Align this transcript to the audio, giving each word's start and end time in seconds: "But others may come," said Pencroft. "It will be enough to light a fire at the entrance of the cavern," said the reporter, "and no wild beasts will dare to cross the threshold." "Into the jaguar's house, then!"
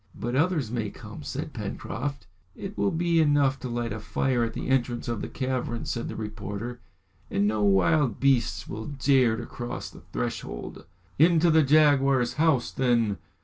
"But 0.19 0.35
others 0.35 0.71
may 0.71 0.89
come," 0.89 1.21
said 1.21 1.53
Pencroft. 1.53 2.25
"It 2.55 2.75
will 2.75 2.89
be 2.89 3.19
enough 3.19 3.59
to 3.59 3.69
light 3.69 3.93
a 3.93 3.99
fire 3.99 4.43
at 4.43 4.53
the 4.53 4.67
entrance 4.67 5.07
of 5.07 5.21
the 5.21 5.27
cavern," 5.27 5.85
said 5.85 6.07
the 6.07 6.15
reporter, 6.15 6.79
"and 7.29 7.47
no 7.47 7.61
wild 7.63 8.19
beasts 8.19 8.67
will 8.67 8.87
dare 8.87 9.37
to 9.37 9.45
cross 9.45 9.91
the 9.91 10.01
threshold." 10.11 10.87
"Into 11.19 11.51
the 11.51 11.61
jaguar's 11.61 12.33
house, 12.41 12.71
then!" 12.71 13.19